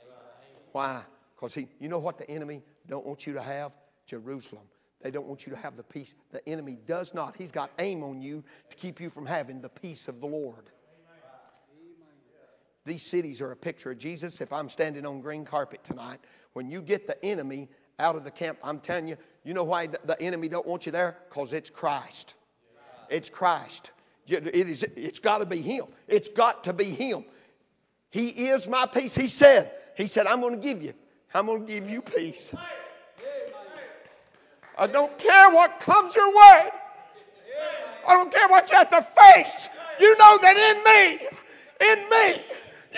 [0.71, 1.03] Why?
[1.35, 3.73] Because he, you know what the enemy don't want you to have?
[4.07, 4.69] Jerusalem.
[5.01, 6.15] They don't want you to have the peace.
[6.31, 7.37] The enemy does not.
[7.37, 10.71] He's got aim on you to keep you from having the peace of the Lord.
[12.89, 14.41] These cities are a picture of Jesus.
[14.41, 16.21] If I'm standing on green carpet tonight,
[16.55, 19.89] when you get the enemy out of the camp, I'm telling you, you know why
[19.89, 21.19] the enemy don't want you there?
[21.29, 22.37] Because it's Christ.
[23.11, 23.91] It's Christ.
[24.27, 25.85] It is, it's got to be Him.
[26.07, 27.27] It's got to be Him.
[28.09, 29.15] He is my peace.
[29.15, 30.95] He said, He said, I'm going to give you,
[31.35, 32.55] I'm going to give you peace.
[34.79, 36.71] I don't care what comes your way.
[38.07, 39.69] I don't care what you have to face.
[40.01, 41.29] You know that in me,
[41.93, 42.45] in me,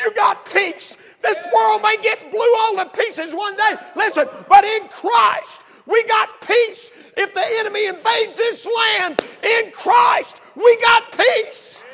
[0.05, 0.97] you got peace.
[1.23, 3.75] This world may get blew all to pieces one day.
[3.95, 6.91] Listen, but in Christ, we got peace.
[7.17, 11.85] If the enemy invades this land, in Christ, we got peace.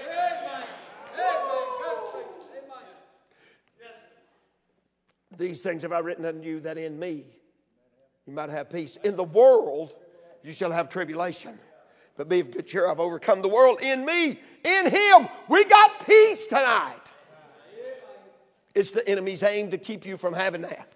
[5.36, 7.24] These things have I written unto you that in me
[8.26, 8.96] you might have peace.
[9.04, 9.94] In the world
[10.42, 11.58] you shall have tribulation.
[12.16, 13.80] But be of good cheer, I've overcome the world.
[13.82, 17.12] In me, in Him, we got peace tonight.
[18.76, 20.86] It's the enemy's aim to keep you from having that.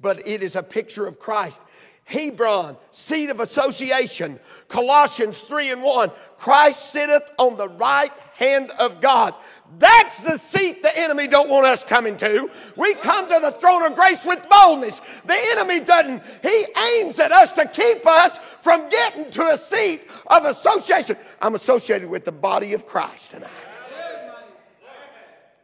[0.00, 1.60] But it is a picture of Christ.
[2.04, 4.38] Hebron, seat of association.
[4.68, 6.12] Colossians 3 and 1.
[6.36, 9.34] Christ sitteth on the right hand of God.
[9.78, 12.48] That's the seat the enemy don't want us coming to.
[12.76, 15.00] We come to the throne of grace with boldness.
[15.24, 16.22] The enemy doesn't.
[16.42, 16.66] He
[16.98, 21.16] aims at us to keep us from getting to a seat of association.
[21.42, 23.73] I'm associated with the body of Christ tonight.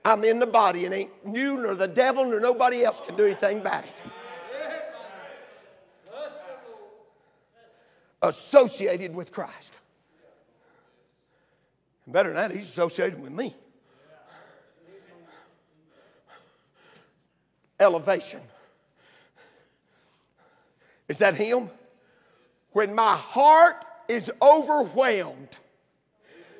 [0.04, 3.26] I'm in the body and ain't you nor the devil nor nobody else can do
[3.26, 4.02] anything about it.
[8.22, 9.78] associated with Christ.
[12.06, 13.54] Better than that, he's associated with me.
[17.78, 18.40] Elevation.
[21.08, 21.70] Is that him?
[22.72, 25.58] When my heart is overwhelmed,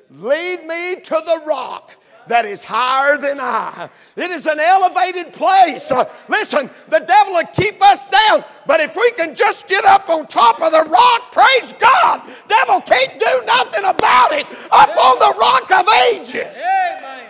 [0.09, 1.95] lead me to the rock
[2.27, 3.89] that is higher than I.
[4.15, 5.91] It is an elevated place.
[5.91, 10.09] Uh, listen, the devil will keep us down, but if we can just get up
[10.09, 14.45] on top of the rock, praise God, devil can't do nothing about it.
[14.71, 16.61] Up on the rock of ages.
[16.61, 17.27] Amen.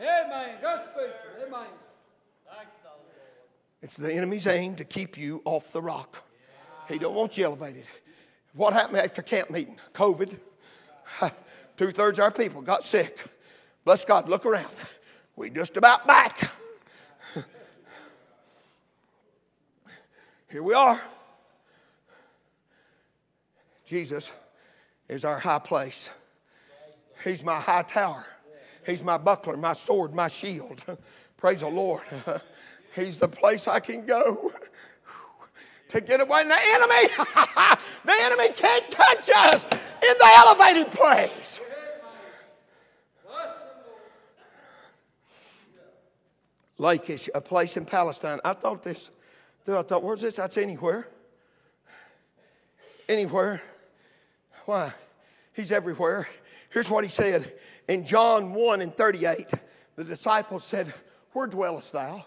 [0.00, 0.56] Amen.
[0.60, 1.46] Good preacher.
[1.46, 1.66] Amen.
[3.80, 6.24] It's the enemy's aim to keep you off the rock.
[6.88, 7.84] He don't want you elevated.
[8.54, 9.78] What happened after camp meeting?
[9.94, 10.38] COVID.
[11.76, 13.18] Two thirds of our people got sick.
[13.88, 14.68] Bless God, look around.
[15.34, 16.50] We just about back.
[20.50, 21.00] Here we are.
[23.86, 24.30] Jesus
[25.08, 26.10] is our high place.
[27.24, 28.26] He's my high tower.
[28.84, 30.84] He's my buckler, my sword, my shield.
[31.38, 32.02] Praise the Lord.
[32.94, 34.52] He's the place I can go
[35.88, 37.08] to get away from the enemy.
[38.04, 41.57] the enemy can't touch us in the elevated place.
[46.78, 48.38] Lachish, a place in Palestine.
[48.44, 49.10] I thought this,
[49.66, 50.36] I thought, where's this?
[50.36, 51.08] That's anywhere.
[53.08, 53.60] Anywhere.
[54.64, 54.92] Why?
[55.52, 56.28] He's everywhere.
[56.70, 57.52] Here's what he said
[57.88, 59.50] in John 1 and 38.
[59.96, 60.94] The disciples said,
[61.32, 62.24] Where dwellest thou?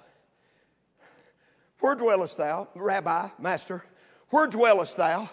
[1.80, 3.84] Where dwellest thou, Rabbi, Master?
[4.30, 5.30] Where dwellest thou?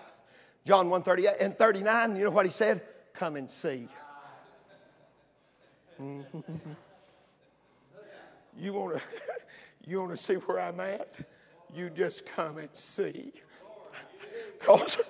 [0.65, 2.83] John 1 38 and 39, you know what he said?
[3.15, 3.89] Come and see.
[8.59, 9.03] You want to
[9.87, 11.15] you want to see where I'm at?
[11.75, 13.33] You just come and see.
[14.59, 15.01] Because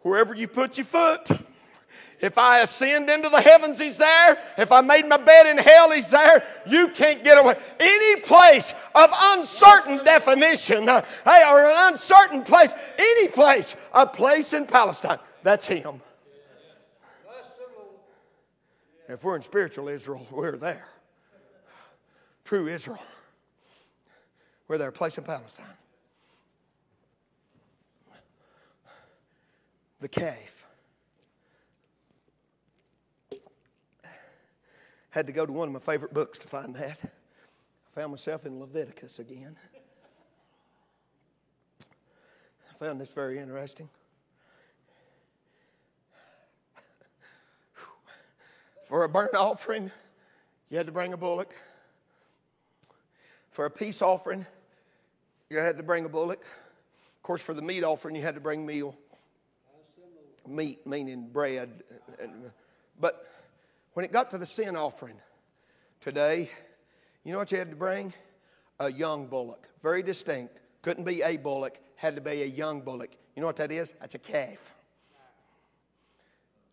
[0.00, 1.30] wherever you put your foot,
[2.20, 4.38] if I ascend into the heavens, He's there.
[4.58, 6.44] If I made my bed in hell, He's there.
[6.66, 7.56] You can't get away.
[7.78, 14.52] Any place of uncertain definition, uh, hey, or an uncertain place, any place, a place
[14.52, 16.00] in Palestine, that's Him.
[19.08, 20.88] If we're in spiritual Israel, we're there
[22.46, 23.02] true Israel,
[24.68, 25.66] where they're placed in Palestine.
[30.00, 30.64] The cave.
[35.10, 37.00] Had to go to one of my favorite books to find that.
[37.02, 39.56] I found myself in Leviticus again.
[42.70, 43.88] I found this very interesting.
[48.86, 49.90] For a burnt offering,
[50.70, 51.54] you had to bring a bullock.
[53.56, 54.44] For a peace offering,
[55.48, 56.40] you had to bring a bullock.
[56.42, 58.94] Of course, for the meat offering, you had to bring meal.
[60.46, 61.82] Meat meaning bread.
[63.00, 63.26] But
[63.94, 65.16] when it got to the sin offering
[66.02, 66.50] today,
[67.24, 68.12] you know what you had to bring?
[68.78, 69.66] A young bullock.
[69.82, 70.58] Very distinct.
[70.82, 73.16] Couldn't be a bullock, had to be a young bullock.
[73.36, 73.94] You know what that is?
[74.00, 74.70] That's a calf.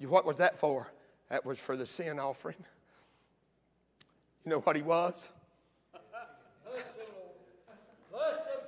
[0.02, 0.92] What was that for?
[1.30, 2.58] That was for the sin offering.
[4.44, 5.30] You know what he was?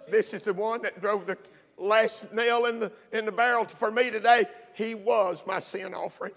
[0.10, 1.38] This is the one that drove the
[1.78, 4.46] last nail in the, in the barrel for me today.
[4.74, 6.34] He was my sin offering.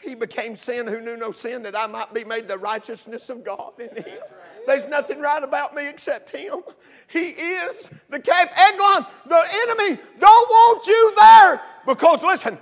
[0.00, 3.42] He became sin who knew no sin that I might be made the righteousness of
[3.44, 4.18] God in him.
[4.66, 6.60] There's nothing right about me except him.
[7.08, 8.50] He is the calf.
[8.56, 11.62] Eglon, the enemy, don't want you there.
[11.86, 12.58] Because listen,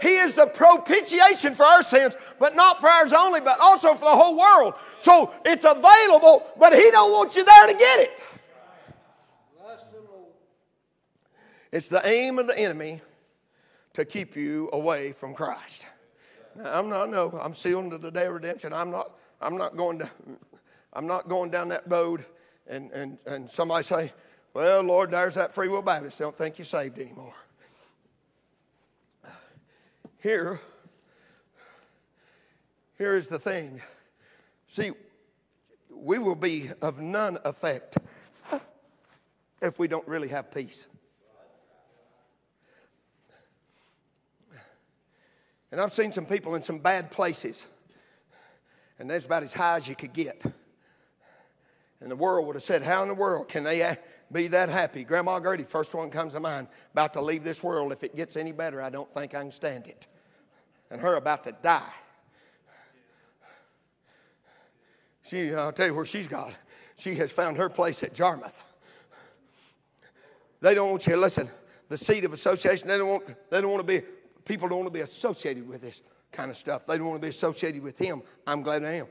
[0.00, 4.04] he is the propitiation for our sins, but not for ours only, but also for
[4.04, 4.74] the whole world.
[4.98, 8.22] So it's available, but he don't want you there to get it.
[11.70, 13.02] It's the aim of the enemy
[13.92, 15.86] to keep you away from Christ.
[16.56, 18.72] Now, I'm not no, I'm sealed into the day of redemption.
[18.72, 20.08] I'm not I'm not going to
[20.92, 22.24] I'm not going down that road
[22.66, 24.12] and and and somebody say,
[24.54, 26.18] "Well, Lord, there's that free will Baptist.
[26.18, 27.34] They don't think you're saved anymore."
[30.20, 30.60] Here
[32.98, 33.80] here is the thing.
[34.66, 34.90] See,
[35.88, 37.96] we will be of none effect
[39.62, 40.88] if we don't really have peace.
[45.70, 47.66] And I've seen some people in some bad places,
[48.98, 50.42] and that's about as high as you could get.
[52.00, 53.96] And the world would have said, How in the world can they
[54.32, 55.04] be that happy?
[55.04, 57.92] Grandma Gertie, first one comes to mind, about to leave this world.
[57.92, 60.06] If it gets any better, I don't think I can stand it.
[60.90, 61.82] And her about to die.
[65.22, 66.52] She, I'll tell you where she's got.
[66.96, 68.62] She has found her place at Jarmuth.
[70.60, 71.48] They don't want you, to listen,
[71.88, 72.88] the seat of association.
[72.88, 74.06] They don't want, they don't want to be,
[74.44, 76.02] people don't want to be associated with this
[76.32, 76.86] kind of stuff.
[76.86, 78.22] They don't want to be associated with him.
[78.46, 79.06] I'm glad I am.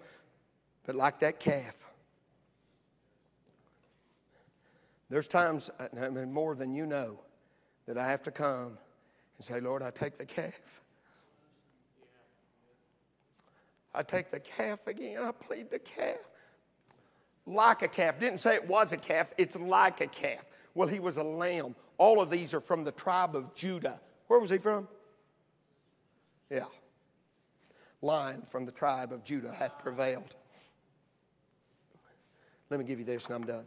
[0.85, 1.75] But like that calf,
[5.09, 7.19] there's times, I mean, more than you know,
[7.85, 8.77] that I have to come
[9.37, 10.81] and say, Lord, I take the calf.
[13.93, 15.23] I take the calf again.
[15.23, 16.17] I plead the calf.
[17.45, 18.19] Like a calf.
[18.19, 20.43] Didn't say it was a calf, it's like a calf.
[20.75, 21.75] Well, he was a lamb.
[21.97, 23.99] All of these are from the tribe of Judah.
[24.27, 24.87] Where was he from?
[26.49, 26.65] Yeah.
[28.01, 30.35] Lion from the tribe of Judah hath prevailed.
[32.69, 33.65] Let me give you this and I'm done.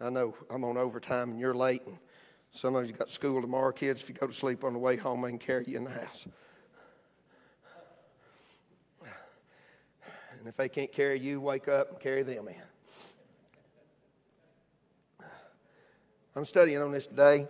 [0.00, 1.98] I know I'm on overtime and you're late, and
[2.50, 3.72] some of you got school tomorrow.
[3.72, 5.84] Kids, if you go to sleep on the way home, I can carry you in
[5.84, 6.28] the house.
[10.38, 12.54] And if they can't carry you, wake up and carry them in.
[16.36, 17.48] I'm studying on this today.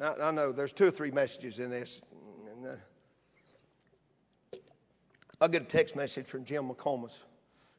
[0.00, 2.00] I know there's two or three messages in this.
[2.64, 2.76] Uh,
[5.40, 7.24] I'll get a text message from Jim McComas.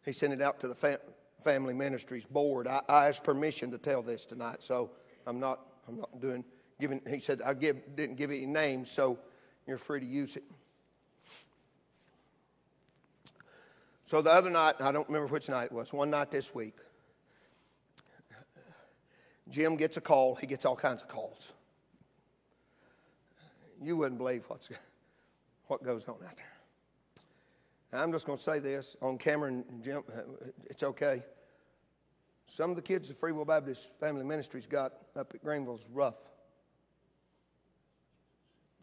[0.06, 0.98] He sent it out to the fam-
[1.44, 2.68] Family Ministries Board.
[2.68, 4.92] I, I, asked permission to tell this tonight, so
[5.28, 6.44] I'm not, I'm not doing,
[6.80, 9.20] giving, he said I give, didn't give any names, so
[9.68, 10.44] you're free to use it.
[14.06, 16.76] So the other night, I don't remember which night it was, one night this week,
[19.50, 20.36] Jim gets a call.
[20.36, 21.54] He gets all kinds of calls.
[23.82, 24.70] You wouldn't believe what's,
[25.68, 26.59] what goes on out there.
[27.92, 30.22] I'm just going to say this on camera, and Jim, uh,
[30.70, 31.24] it's okay.
[32.46, 36.18] Some of the kids the Free Will Baptist Family Ministries got up at Greenville's rough.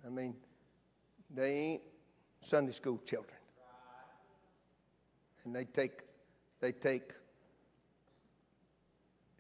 [0.05, 0.35] I mean,
[1.35, 1.83] they ain't
[2.41, 3.37] Sunday school children.
[5.45, 6.01] And they take,
[6.61, 7.13] they take,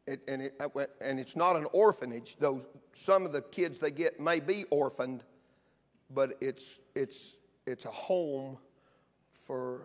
[0.07, 0.69] it, and, it, uh,
[1.01, 5.25] and it's not an orphanage, though some of the kids they get may be orphaned,
[6.15, 7.37] but it's, it's,
[7.67, 8.59] it's a home
[9.47, 9.83] for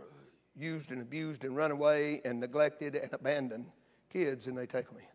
[0.57, 3.65] used and abused and runaway and neglected and abandoned
[4.09, 5.05] kids, and they take them in.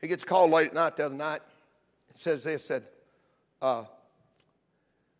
[0.00, 1.42] He gets called late at night the other night.
[2.08, 2.84] It says this, said,
[3.60, 3.84] uh,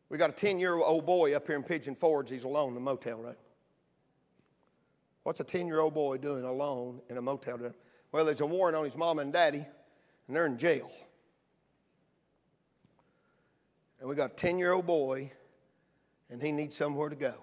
[0.09, 2.31] we got a 10 year old boy up here in Pigeon Forge.
[2.31, 3.35] He's alone in the motel room.
[5.23, 7.75] What's a 10 year old boy doing alone in a motel room?
[8.13, 9.65] Well, there's a warrant on his mom and daddy,
[10.27, 10.91] and they're in jail.
[14.01, 15.31] And we got a 10 year old boy,
[16.33, 17.35] and he needs somewhere to go.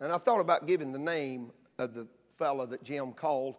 [0.00, 2.08] And I thought about giving the name of the
[2.38, 3.56] fellow that Jim called,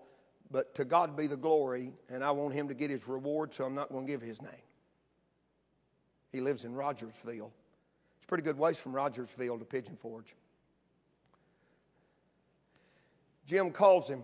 [0.50, 3.66] but to God be the glory, and I want him to get his reward, so
[3.66, 4.52] I'm not going to give his name.
[6.32, 7.52] He lives in Rogersville.
[8.18, 10.36] It's a pretty good ways from Rogersville to Pigeon Forge.
[13.46, 14.24] Jim calls him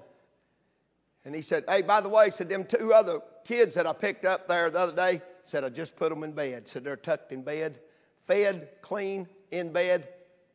[1.25, 4.25] and he said, Hey, by the way, said them two other kids that I picked
[4.25, 6.67] up there the other day, said I just put them in bed.
[6.67, 7.79] Said they're tucked in bed,
[8.21, 10.07] fed, clean, in bed,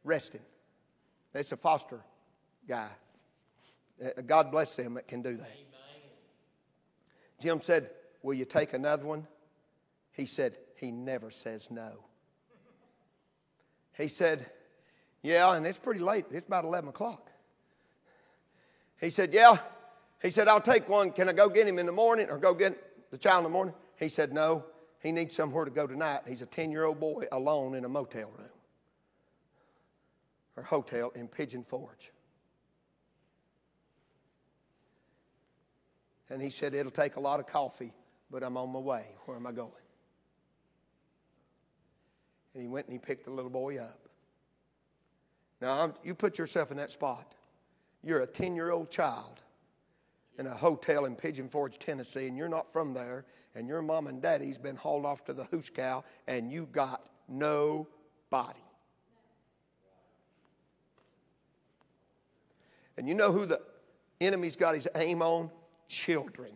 [0.05, 0.41] resting.
[1.32, 2.01] That's a foster
[2.66, 2.89] guy.
[4.03, 5.57] Uh, God bless them that can do that.
[7.41, 7.91] Jim said,
[8.22, 9.26] Will you take another one?
[10.12, 12.05] He said, he never says no.
[13.97, 14.47] He said,
[15.22, 16.26] Yeah, and it's pretty late.
[16.30, 17.30] It's about 11 o'clock.
[19.01, 19.59] He said, Yeah.
[20.20, 21.12] He said, I'll take one.
[21.12, 23.51] Can I go get him in the morning or go get the child in the
[23.51, 23.74] morning?
[23.97, 24.64] He said, No.
[25.01, 26.22] He needs somewhere to go tonight.
[26.26, 28.49] He's a 10 year old boy alone in a motel room
[30.57, 32.12] or hotel in Pigeon Forge.
[36.30, 37.92] And he said, It'll take a lot of coffee,
[38.30, 39.07] but I'm on my way.
[39.24, 39.70] Where am I going?
[42.55, 44.01] And he went and he picked the little boy up.
[45.61, 47.34] Now, you put yourself in that spot.
[48.03, 49.42] You're a 10 year old child
[50.39, 53.24] in a hotel in Pigeon Forge, Tennessee, and you're not from there,
[53.55, 57.07] and your mom and daddy's been hauled off to the hoosh cow, and you got
[57.28, 58.61] nobody.
[62.97, 63.61] And you know who the
[64.20, 65.51] enemy's got his aim on?
[65.89, 66.53] Children.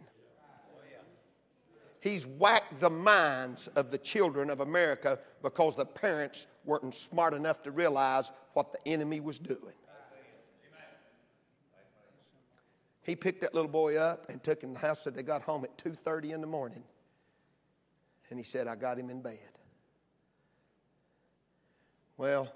[2.00, 7.62] He's whacked the minds of the children of America because the parents weren't smart enough
[7.62, 9.74] to realize what the enemy was doing.
[13.02, 15.02] He picked that little boy up and took him to the house.
[15.02, 16.84] Said they got home at 2:30 in the morning,
[18.30, 19.58] and he said, "I got him in bed."
[22.16, 22.52] Well,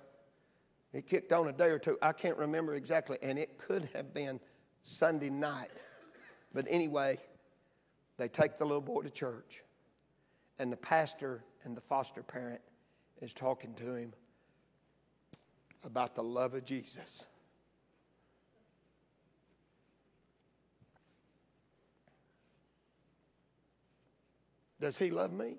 [0.93, 1.99] he kicked on a day or two.
[2.01, 4.41] I can't remember exactly, and it could have been
[4.83, 5.73] Sunday night.
[6.53, 7.19] But anyway,
[8.17, 9.65] they take the little boy to church,
[10.59, 12.61] and the pastor and the foster parent
[13.21, 14.15] is talking to him
[15.83, 17.27] about the love of Jesus.
[24.81, 25.57] Does he love me?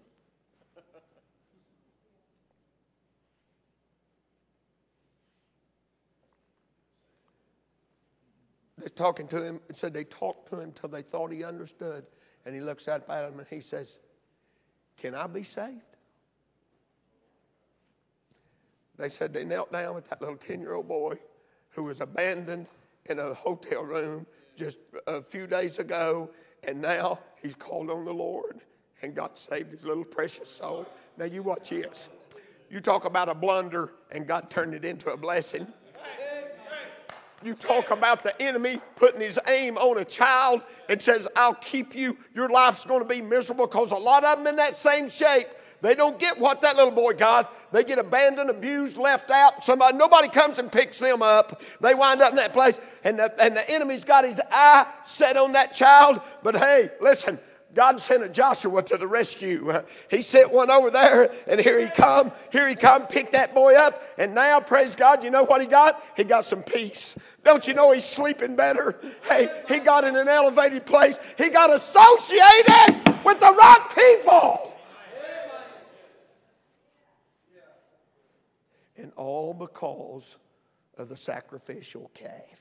[8.78, 9.60] They're talking to him.
[9.70, 12.06] It said they talked to him till they thought he understood.
[12.46, 13.98] And he looks out at them and he says,
[14.98, 15.82] Can I be saved?
[18.98, 21.16] They said they knelt down with that little 10 year old boy
[21.70, 22.68] who was abandoned
[23.06, 26.32] in a hotel room just a few days ago,
[26.64, 28.62] and now he's called on the Lord,
[29.02, 30.86] and God saved his little precious soul.
[31.18, 32.10] Now, you watch this.
[32.70, 35.68] You talk about a blunder, and God turned it into a blessing.
[37.44, 41.96] You talk about the enemy putting his aim on a child and says, I'll keep
[41.96, 42.18] you.
[42.34, 45.48] Your life's going to be miserable because a lot of them in that same shape
[45.82, 47.54] they don't get what that little boy got.
[47.72, 49.64] They get abandoned, abused, left out.
[49.64, 51.62] Somebody, nobody comes and picks them up.
[51.82, 55.38] They wind up in that place, and the, and the enemy's got his eye set
[55.38, 56.22] on that child.
[56.42, 57.40] But hey, listen,
[57.78, 59.84] God sent a Joshua to the rescue.
[60.10, 62.32] He sent one over there, and here he come.
[62.52, 65.68] Here he come, pick that boy up, and now, praise God, you know what he
[65.68, 66.04] got?
[66.16, 67.16] He got some peace.
[67.44, 69.00] Don't you know he's sleeping better?
[69.30, 71.20] Hey, he got in an elevated place.
[71.38, 74.76] He got associated with the right people.
[78.98, 80.36] And all because
[80.98, 82.57] of the sacrificial calf.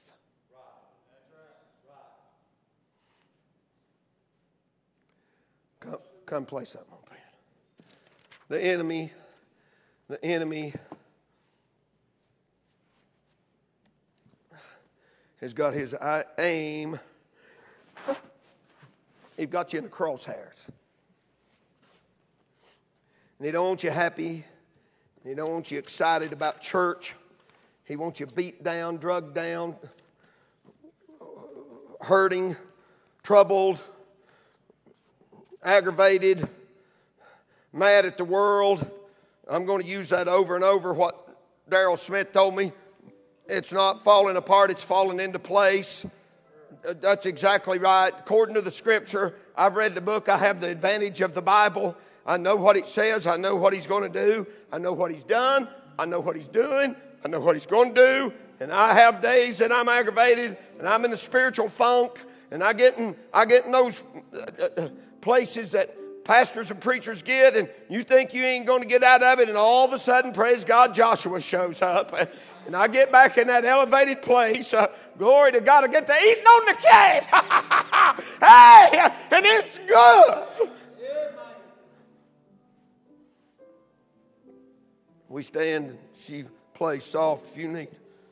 [6.26, 7.20] Come, play something on band.
[8.48, 9.12] The enemy,
[10.08, 10.74] the enemy
[15.40, 15.94] has got his
[16.38, 16.98] aim.
[19.36, 20.66] He's got you in the crosshairs.
[23.38, 24.44] And he don't want you happy.
[25.22, 27.14] He don't want you excited about church.
[27.84, 29.76] He wants you beat down, drugged down,
[32.00, 32.56] hurting,
[33.22, 33.80] troubled,
[35.66, 36.48] aggravated,
[37.72, 38.88] mad at the world.
[39.48, 40.94] I'm going to use that over and over.
[40.94, 41.36] What
[41.68, 42.72] Daryl Smith told me
[43.48, 46.06] it's not falling apart, it's falling into place.
[47.00, 48.12] That's exactly right.
[48.16, 51.96] According to the scripture, I've read the book, I have the advantage of the Bible.
[52.24, 53.26] I know what it says.
[53.26, 54.46] I know what he's going to do.
[54.72, 55.68] I know what he's done.
[55.98, 56.94] I know what he's doing.
[57.24, 58.32] I know what he's going to do.
[58.60, 62.72] And I have days that I'm aggravated and I'm in a spiritual funk and I
[62.72, 64.02] get in, I get in those
[64.34, 64.88] uh, uh, uh,
[65.26, 69.24] places that pastors and preachers get and you think you ain't going to get out
[69.24, 72.16] of it and all of a sudden, praise God, Joshua shows up.
[72.64, 74.72] And I get back in that elevated place.
[74.72, 74.86] Uh,
[75.18, 77.26] glory to God, I get to eating on the cave.
[78.40, 80.70] hey, and it's good.
[85.28, 87.50] we stand and she plays soft.
[87.50, 87.88] If you need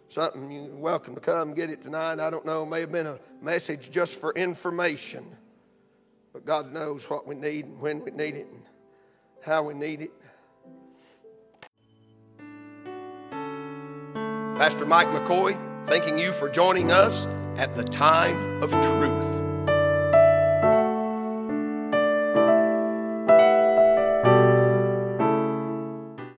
[0.07, 2.21] something, you're welcome to come get it tonight.
[2.21, 5.27] I don't know, may have been a message just for information.
[6.35, 8.63] But God knows what we need and when we need it and
[9.41, 10.11] how we need it.
[14.57, 15.57] Pastor Mike McCoy,
[15.87, 17.27] thanking you for joining us
[17.57, 19.34] at the time of truth.